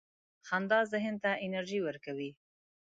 [0.47, 2.31] •خندا ذهن ته انرژي ورکوي.